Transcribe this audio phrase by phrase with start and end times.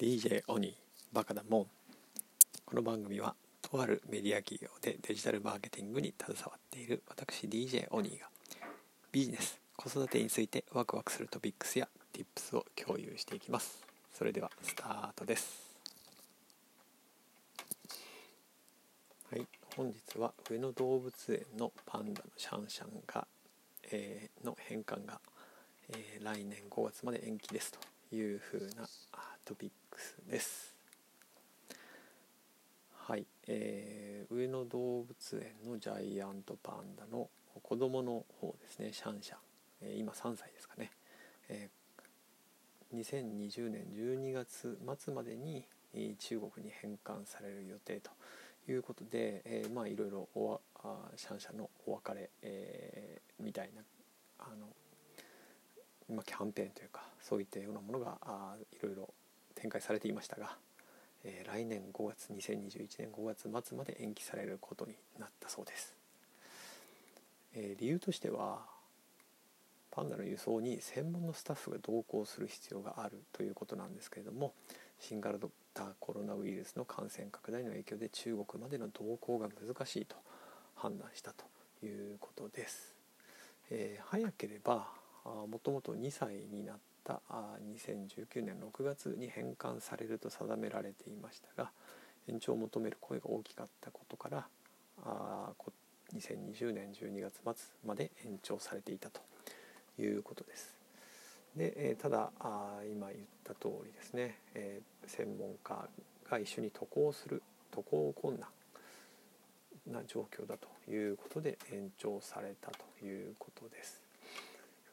[0.00, 0.72] DJ オニー
[1.12, 1.66] バカだもん。
[2.64, 8.28] この番組はとあるメディア企業でデジタルマーケティングに携わっている私 DJ オニーが
[9.10, 13.82] ビジネス子育てについてワクワクするトピックスや Tips を共有していきます。
[14.16, 15.68] それではスタートです。
[19.32, 19.44] はい。
[19.74, 23.26] 本日は上野動物園のパンダのシャンシャンが、
[23.90, 25.18] えー、の返還が、
[25.88, 28.88] えー、来年5月まで延期ですというふうな
[29.48, 29.87] トピック
[30.28, 30.74] です。
[33.06, 37.28] はい、えー、上野動物園のジャイアントパンダの
[37.62, 38.92] 子供の方ですね。
[38.92, 39.38] シャンシャン、
[39.82, 40.90] えー、今3歳ですかね、
[41.48, 45.64] えー、2020年12月末までに
[46.18, 48.10] 中国に返還される予定と
[48.70, 53.82] いうことで、えー、まあいろいろおあシャンシャンのお別れ、えー、みたいな
[54.38, 54.66] あの、
[56.14, 59.08] まあ、キャンペーンというかそういったようなものがあいろいろ
[59.60, 60.56] 展開されていましたが、
[61.24, 65.94] えー、来年5月2021年5月末まで延期されることになったそうです、
[67.54, 68.60] えー、理由としては
[69.90, 74.52] パンダの輸送に専門のスタッフが同行する必要があるということなんですけれども
[75.00, 75.38] 新型
[75.98, 80.16] コロナウイルスの感染拡大の影響で中国までの同行が難しいと
[80.74, 81.44] 判断したと
[81.84, 82.94] いうことです、
[83.70, 84.97] えー、早ければ
[85.50, 87.20] もともと2歳になった
[87.74, 91.70] 2019年6月に返還されると定められていましたが
[92.28, 94.46] 延長を求める声が大きかったことから
[96.14, 97.54] 2020年12月末
[97.86, 99.20] まで延長されていたと
[99.98, 100.74] いうことです。
[101.56, 105.88] で、えただあ今言った通りですね、え、専門家
[106.30, 108.48] が一緒に渡航する渡航困難
[109.92, 114.07] な状況だということで延長されたということです。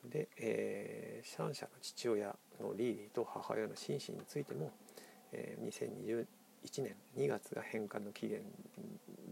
[0.10, 4.72] で、えー、シャンシャの父親のリーリーと母親のシンシンについても、
[5.32, 8.42] えー、2021年2月が返還の期限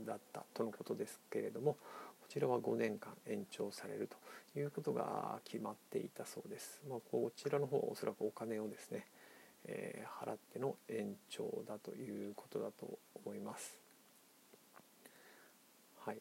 [0.05, 4.09] だったとのことですけれどもこちらは5年間延長される
[4.53, 6.81] ということが決まっていたそうです。
[6.89, 9.05] まあ、こちらの方はおそらくお金をですね、
[9.65, 13.77] えー、払っての延長だということだと思います。
[16.05, 16.17] はい、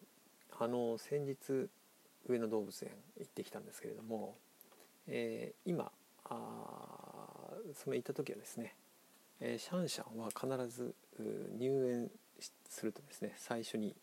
[0.59, 1.69] あの先日
[2.29, 4.37] 上野動物園行ってきたんですけれども、
[5.07, 5.91] えー、今
[6.25, 6.37] あ
[7.75, 8.75] その行った時はですね、
[9.41, 10.95] えー、シャンシャンは必ず
[11.59, 12.11] 入園
[12.69, 13.95] するとですね最初に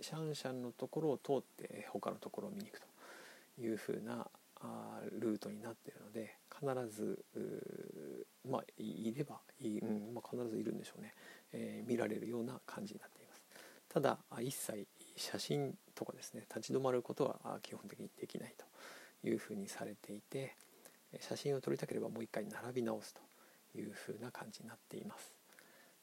[0.00, 2.86] シャンシャンのところを通って他のところを見に行くと
[3.60, 4.26] いうふうな
[4.60, 7.24] あルートになっているので必ず
[8.48, 11.14] まあいればい、うんまあ、必ずいるんでしょうね、
[11.52, 13.42] えー、見られるような感じになっています。
[13.88, 20.56] ただ一切写真とかですね立ち止まることは基本的にできないというふうにされていて
[21.20, 23.20] 写真を撮りたければもう一回並び直すと
[23.78, 25.34] いうふうな感じになっています。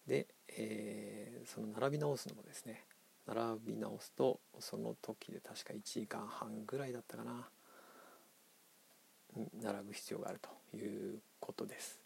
[0.08, 2.84] で、えー、その並び直すのもですね
[3.28, 7.48] 並び直すとその時で確か1時間半ぐらいだったかな
[9.62, 12.00] 並ぶ必要があるということです。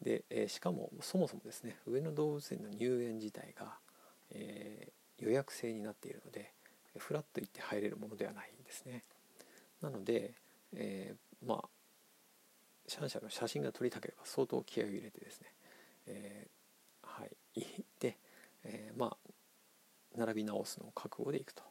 [0.00, 3.78] で、えー、しかもそもそもですね上野動物園の入園自体が、
[4.30, 4.88] え、
[5.20, 6.52] 予約制になっているので
[6.96, 9.04] フラッと行って入れるものではないんですね。
[9.80, 10.34] なので、
[10.74, 11.68] えー、まあ
[12.86, 15.46] シャンシャンの写真が撮りたければ相当気合を入れてですね、
[16.06, 18.18] えー、はい行って、
[18.64, 19.16] えー、まあ
[20.16, 21.62] 並び直すのを覚悟でいくと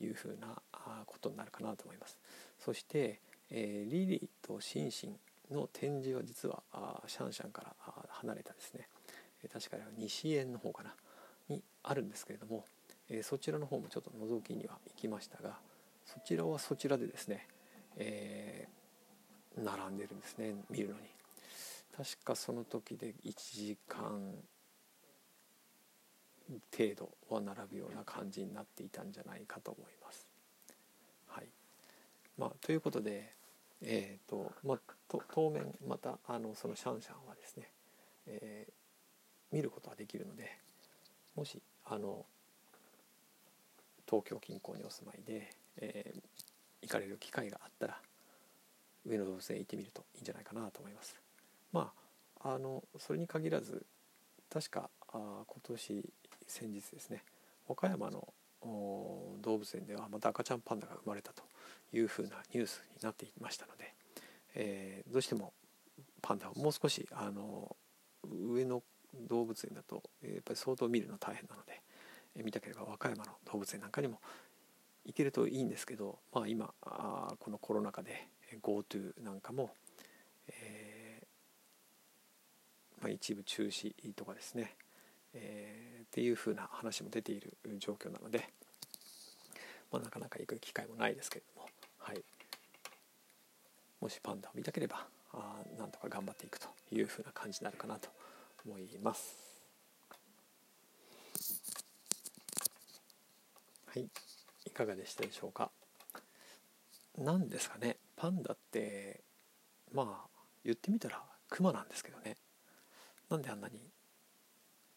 [0.00, 0.62] いうふうな
[1.06, 2.18] ことになるかなと思います。
[2.58, 5.16] そして、えー、リリーとシンシン
[5.50, 7.74] の展示は実はあシャンシャンから
[8.10, 8.88] 離れたですね
[9.52, 10.94] 確かに西園の方かな
[11.48, 12.64] にあるんですけれども、
[13.10, 15.58] え、そちらの方もちょっと覗きには行きましたが
[16.06, 17.46] そちらはそちらでですね、
[17.96, 21.00] えー、並んでるんですね見るのに
[21.96, 24.32] 確かその時で1時間
[26.76, 30.26] 程度は並ぶような感じになっていたんじゃないかと思います。
[31.28, 31.46] はい
[32.36, 33.34] まあ、ということで、
[33.82, 34.78] えーとまあ、
[35.08, 37.70] と当面またあのそのシャンシャンはですね、
[38.26, 40.50] えー、見ることはできるので
[41.36, 42.24] もしあの
[44.10, 46.20] 東京近郊にお住まいで、えー、
[46.82, 47.96] 行かれる機会があったら
[49.06, 51.16] 上野動物園行ってみるといいんじゃないかなと思います。
[51.72, 51.92] ま
[52.42, 53.86] ああのそれに限らず
[54.50, 56.10] 確かあ今年
[56.46, 57.22] 先日ですね
[57.68, 58.26] 岡山の
[58.62, 61.42] 動物園ではまた赤ちゃんパンダが生まれたと
[61.92, 63.94] いうふうなニュースになっていましたので、
[64.54, 65.52] えー、どうしても
[66.20, 67.76] パンダをもう少しあの
[68.28, 68.82] 上野
[69.28, 71.80] 動物園だとやっぱり相当見るの大変なので、
[72.36, 74.20] 見たければ和歌山の動物園なんかにも
[75.04, 78.28] 行けるといいんですけど、まあ、今あこのコロナ禍で
[78.62, 79.70] GoTo なんかも、
[80.48, 81.22] え
[83.00, 84.76] まあ、一部中止とかですね、
[85.32, 88.48] えー、っていう風な話も出ている状況なので、
[89.90, 91.68] まあ、なかなか行く機会もないですけれども、
[91.98, 92.22] はい、
[94.00, 98.08] もしパンダを見たければあなんとか頑張っていくという風な感じになるかなと
[98.66, 99.49] 思います。
[103.92, 104.08] はい。
[104.66, 105.70] いかがでしたでしょうか？
[107.18, 107.96] 何ですかね。
[108.16, 109.20] パンダって
[109.92, 110.28] まあ
[110.64, 112.36] 言ってみたらクマなんですけどね。
[113.28, 113.80] なんであんなに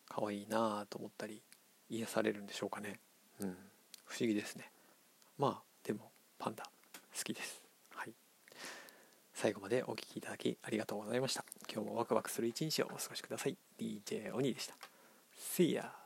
[0.08, 1.42] 可愛いなあと思ったり
[1.90, 3.00] 癒されるんでしょうかね。
[3.40, 3.58] うん。
[4.06, 4.70] 不思議ですね。
[5.40, 7.64] まあでもパンダ好きです。
[7.96, 8.14] はい。
[9.34, 11.44] 最後までお聴きいただきありがとうございました。
[11.74, 13.58] 今日もワクワクする一日をお過ごしください。
[13.80, 14.76] DJ 鬼でした。
[15.58, 16.03] See ya